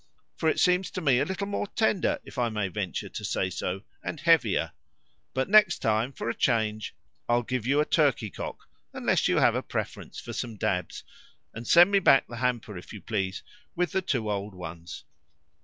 [0.35, 3.51] For it seems to me a little more tender, if I may venture to say
[3.51, 4.71] so, and heavier.
[5.35, 6.95] But next time, for a change,
[7.29, 11.03] I'll give you a turkeycock, unless you have a preference for some dabs;
[11.53, 13.43] and send me back the hamper, if you please,
[13.75, 15.03] with the two old ones.